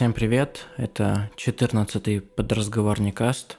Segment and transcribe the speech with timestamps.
[0.00, 3.58] Всем привет, это 14-й подразговорный каст,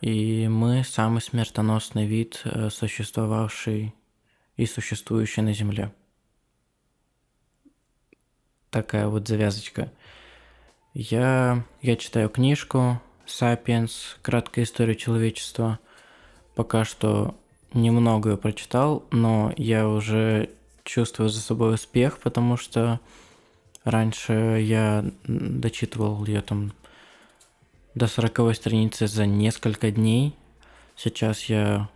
[0.00, 3.92] и мы самый смертоносный вид, э, существовавший
[4.56, 5.92] и существующий на Земле.
[8.70, 9.90] Такая вот завязочка.
[10.94, 14.16] Я, я читаю книжку «Сапиенс.
[14.22, 15.80] Краткая история человечества».
[16.54, 17.34] Пока что
[17.72, 20.50] немного ее прочитал, но я уже
[20.84, 23.00] чувствую за собой успех, потому что
[23.84, 26.72] раньше я дочитывал ее там
[27.94, 30.34] до сороковой страницы за несколько дней.
[30.96, 31.88] Сейчас я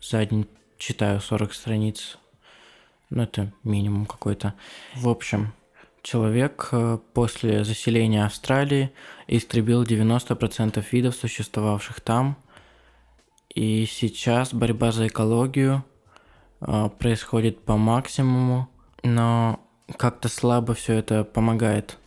[0.00, 0.46] за день
[0.78, 2.18] читаю 40 страниц.
[3.10, 4.54] Ну, это минимум какой-то.
[4.94, 5.52] В общем,
[6.02, 8.90] человек э, после заселения Австралии
[9.26, 12.36] истребил 90% видов, существовавших там.
[13.54, 15.84] И сейчас борьба за экологию
[16.60, 18.68] а, происходит по максимуму,
[19.02, 19.60] но
[19.96, 21.98] как-то слабо все это помогает.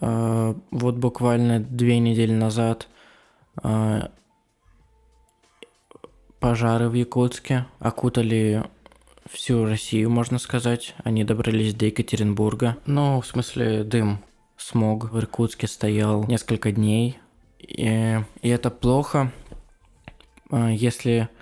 [0.00, 2.88] А, вот буквально две недели назад
[3.62, 4.10] а,
[6.40, 8.64] пожары в Якутске окутали
[9.30, 10.94] всю Россию, можно сказать.
[11.04, 12.76] Они добрались до Екатеринбурга.
[12.86, 14.22] Ну, в смысле, дым,
[14.56, 17.18] смог в Иркутске стоял несколько дней.
[17.58, 19.32] И, и это плохо,
[20.50, 21.33] если Э,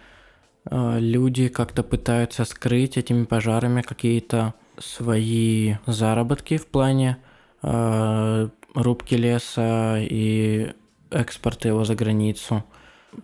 [0.70, 7.18] люди как-то пытаются скрыть этими пожарами какие-то свои заработки в плане
[7.62, 10.72] э, рубки леса и
[11.10, 12.64] экспорта его за границу.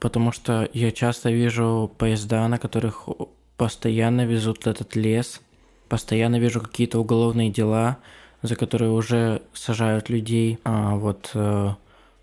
[0.01, 3.09] Потому что я часто вижу поезда, на которых
[3.57, 5.41] постоянно везут этот лес,
[5.89, 7.99] постоянно вижу какие-то уголовные дела,
[8.43, 10.59] за которые уже сажают людей.
[10.65, 11.71] А вот, э,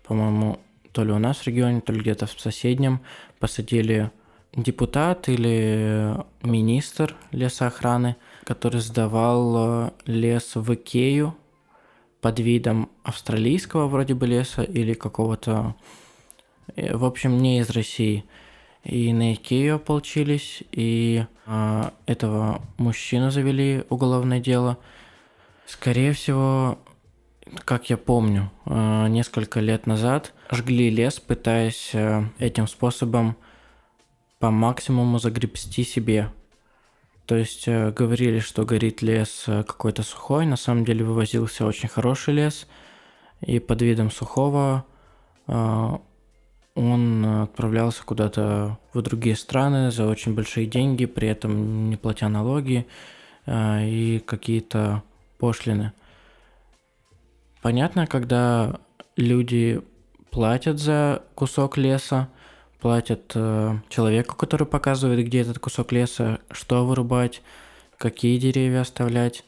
[0.04, 0.60] по-моему,
[0.92, 3.00] то ли у нас в регионе, то ли где-то в соседнем
[3.40, 4.10] посадили
[4.54, 11.36] депутат или министр лесоохраны, который сдавал э, лес в Икею
[12.26, 15.76] под видом австралийского вроде бы леса или какого-то,
[16.74, 18.24] э, в общем, не из России.
[18.82, 24.78] И на Икею ополчились, и э, этого мужчину завели уголовное дело.
[25.66, 26.78] Скорее всего,
[27.64, 31.92] как я помню, э, несколько лет назад жгли лес, пытаясь
[32.38, 33.36] этим способом
[34.38, 36.30] по максимуму загребсти себе.
[37.26, 41.88] То есть э, говорили, что горит лес э, какой-то сухой, на самом деле вывозился очень
[41.88, 42.68] хороший лес,
[43.40, 44.84] и под видом сухого
[45.48, 45.90] э,
[46.74, 52.86] он отправлялся куда-то в другие страны за очень большие деньги, при этом не платя налоги
[53.48, 55.02] и какие-то
[55.38, 55.92] пошлины.
[57.62, 58.78] Понятно, когда
[59.16, 59.80] люди
[60.30, 62.28] платят за кусок леса,
[62.86, 67.42] платят э, человеку, который показывает, где этот кусок леса, что вырубать,
[67.98, 69.44] какие деревья оставлять.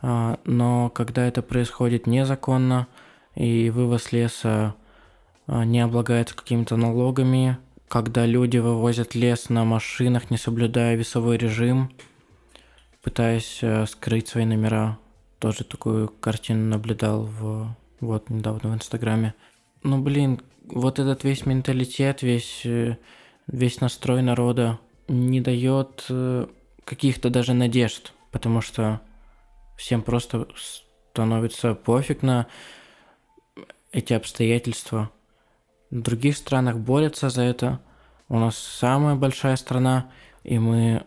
[0.00, 2.86] Э, но когда это происходит незаконно
[3.34, 4.76] и вывоз леса
[5.48, 11.90] э, не облагается какими-то налогами, когда люди вывозят лес на машинах, не соблюдая весовой режим,
[13.02, 14.98] пытаясь э, скрыть свои номера,
[15.40, 19.34] тоже такую картину наблюдал в вот недавно в Инстаграме.
[19.82, 22.96] Ну блин, вот этот весь менталитет, весь, э,
[23.46, 26.46] весь настрой народа не дает э,
[26.84, 29.00] каких-то даже надежд, потому что
[29.76, 32.46] всем просто становится пофиг на
[33.92, 35.10] эти обстоятельства.
[35.90, 37.80] В других странах борются за это.
[38.28, 40.10] У нас самая большая страна,
[40.44, 41.04] и мы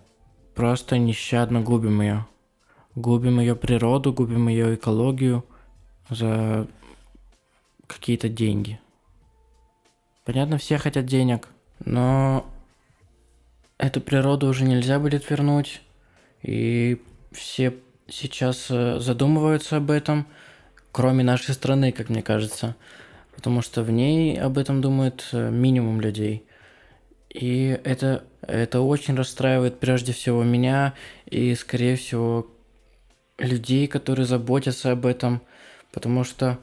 [0.55, 2.25] просто нещадно губим ее.
[2.95, 5.45] Губим ее природу, губим ее экологию
[6.09, 6.67] за
[8.01, 8.79] какие-то деньги.
[10.25, 11.47] Понятно, все хотят денег,
[11.85, 12.47] но
[13.77, 15.83] эту природу уже нельзя будет вернуть,
[16.41, 16.99] и
[17.31, 17.75] все
[18.07, 20.25] сейчас э, задумываются об этом,
[20.91, 22.75] кроме нашей страны, как мне кажется,
[23.35, 26.43] потому что в ней об этом думает э, минимум людей.
[27.29, 30.95] И это, это очень расстраивает прежде всего меня
[31.27, 32.47] и, скорее всего,
[33.37, 35.43] людей, которые заботятся об этом,
[35.91, 36.59] потому что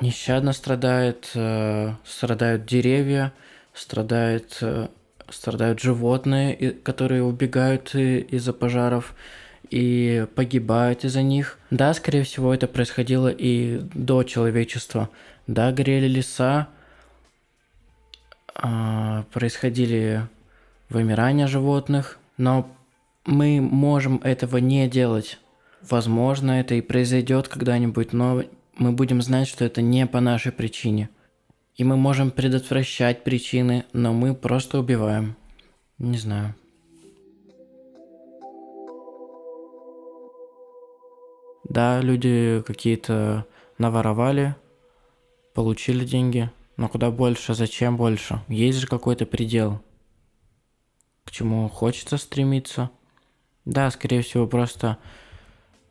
[0.00, 3.32] нещадно страдает, э, страдают деревья,
[3.74, 4.88] страдает, э,
[5.30, 9.14] страдают животные, которые убегают из-за пожаров
[9.70, 11.58] и погибают из-за них.
[11.70, 15.10] Да, скорее всего, это происходило и до человечества.
[15.46, 16.68] Да, горели леса,
[18.54, 20.26] э, происходили
[20.88, 22.70] вымирания животных, но
[23.26, 25.38] мы можем этого не делать.
[25.82, 28.42] Возможно, это и произойдет когда-нибудь, но
[28.78, 31.10] мы будем знать, что это не по нашей причине.
[31.74, 35.36] И мы можем предотвращать причины, но мы просто убиваем.
[35.98, 36.54] Не знаю.
[41.64, 43.46] Да, люди какие-то
[43.76, 44.56] наворовали,
[45.54, 48.42] получили деньги, но куда больше, зачем больше?
[48.48, 49.82] Есть же какой-то предел,
[51.24, 52.90] к чему хочется стремиться.
[53.66, 54.96] Да, скорее всего, просто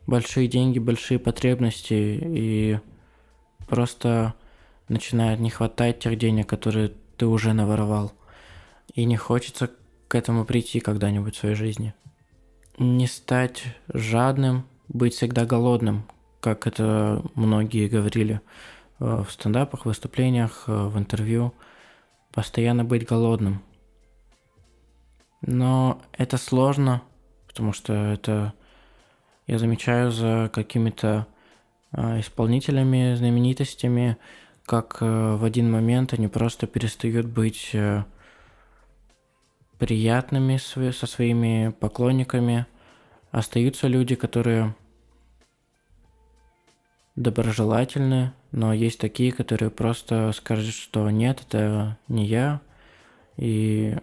[0.08, 1.94] большие деньги, большие потребности,
[2.24, 2.80] и
[3.68, 4.34] просто
[4.88, 8.14] начинает не хватать тех денег, которые ты уже наворовал.
[8.94, 9.70] И не хочется
[10.08, 11.94] к этому прийти когда-нибудь в своей жизни.
[12.80, 13.64] Не стать
[13.94, 16.06] жадным, быть всегда голодным,
[16.40, 18.40] как это многие говорили
[19.00, 21.54] э, в стендапах, выступлениях, э, в интервью.
[22.32, 23.62] Постоянно быть голодным.
[25.42, 27.02] Но это сложно,
[27.48, 28.54] потому что это
[29.48, 31.26] я замечаю за какими-то
[31.94, 34.18] э, исполнителями, знаменитостями,
[34.66, 37.74] как в один момент они просто перестают быть
[39.78, 42.66] приятными со своими поклонниками.
[43.32, 44.76] Остаются люди, которые
[47.16, 52.62] доброжелательны, но есть такие, которые просто скажут, что нет, это не я,
[53.38, 53.98] и,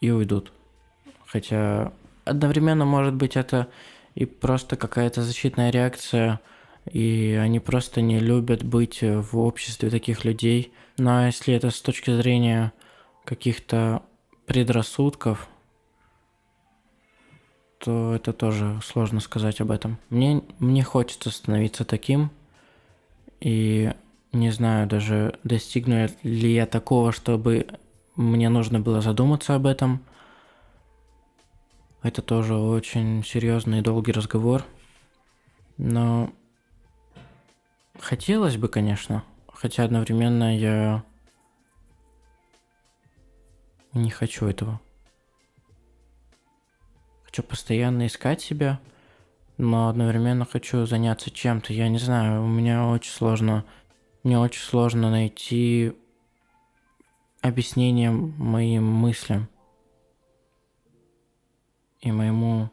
[0.00, 0.52] и уйдут.
[1.26, 1.92] Хотя
[2.26, 3.68] одновременно, может быть, это
[4.14, 6.40] и просто какая-то защитная реакция,
[6.90, 10.72] и они просто не любят быть в обществе таких людей.
[10.98, 12.72] Но если это с точки зрения
[13.24, 14.02] каких-то
[14.46, 15.48] предрассудков,
[17.78, 19.98] то это тоже сложно сказать об этом.
[20.08, 22.30] Мне, мне хочется становиться таким,
[23.40, 23.92] и
[24.32, 27.66] не знаю даже, достигну ли я такого, чтобы
[28.16, 30.02] мне нужно было задуматься об этом.
[32.06, 34.62] Это тоже очень серьезный и долгий разговор.
[35.76, 36.32] Но
[37.98, 41.02] хотелось бы, конечно, хотя одновременно я
[43.92, 44.80] не хочу этого.
[47.24, 48.78] Хочу постоянно искать себя,
[49.56, 51.72] но одновременно хочу заняться чем-то.
[51.72, 53.64] Я не знаю, у меня очень сложно,
[54.22, 55.92] мне очень сложно найти
[57.42, 59.48] объяснение моим мыслям
[62.00, 62.70] и моему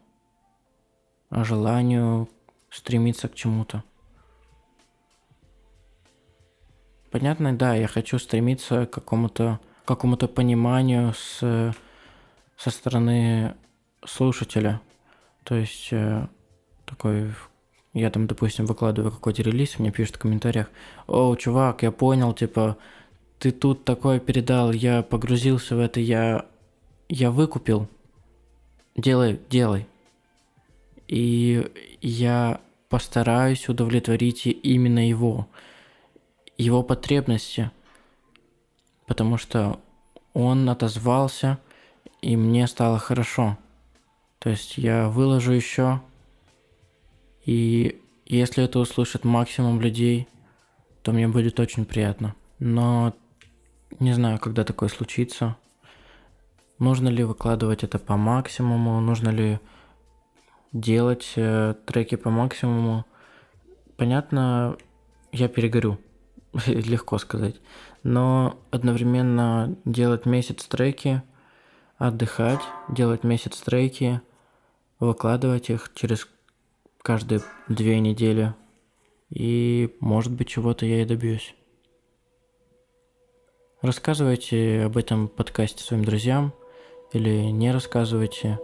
[1.32, 2.30] желанию
[2.70, 3.84] стремиться к чему-то.
[7.12, 11.74] Понятно, да, я хочу стремиться к какому-то какому-то пониманию с,
[12.58, 13.56] со стороны
[14.06, 14.82] слушателя.
[15.44, 16.28] То есть э,
[16.86, 17.34] такой,
[17.94, 20.70] я там, допустим, выкладываю какой-то релиз, мне пишут в комментариях,
[21.08, 22.78] о, чувак, я понял, типа,
[23.40, 26.46] ты тут такое передал, я погрузился в это, я,
[27.10, 27.90] я выкупил,
[28.96, 29.88] делай, делай.
[31.08, 31.70] И
[32.02, 35.48] я постараюсь удовлетворить именно его,
[36.58, 37.72] его потребности–
[39.06, 39.80] потому что
[40.34, 41.60] он отозвался,
[42.22, 43.58] и мне стало хорошо.
[44.40, 46.02] То есть я выложу еще,
[47.46, 50.28] и если это услышит максимум людей,
[51.02, 52.36] то мне будет очень приятно.
[52.60, 53.14] Но
[54.00, 55.58] не знаю, когда такое случится.
[56.84, 59.60] Нужно ли выкладывать это по максимуму, нужно ли
[60.74, 63.06] делать э, треки по максимуму.
[63.96, 64.76] Понятно,
[65.32, 65.98] я перегорю,
[66.68, 67.56] легко сказать
[68.04, 71.24] но одновременно делать месяц треки,
[71.98, 74.22] отдыхать, делать месяц треки,
[75.00, 76.28] выкладывать их через
[77.02, 78.54] каждые две недели.
[79.30, 81.56] И, может быть, чего-то я и добьюсь.
[83.82, 86.54] Рассказывайте об этом подкасте своим друзьям
[87.14, 88.60] или не рассказывайте.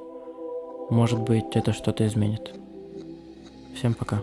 [0.89, 2.53] Может быть, это что-то изменит.
[3.75, 4.22] Всем пока.